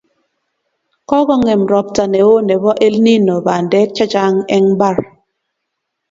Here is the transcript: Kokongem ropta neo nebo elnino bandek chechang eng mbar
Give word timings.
Kokongem 1.09 1.61
ropta 1.71 2.03
neo 2.13 2.35
nebo 2.47 2.69
elnino 2.85 3.35
bandek 3.45 3.89
chechang 3.97 4.37
eng 4.55 4.67
mbar 4.75 4.97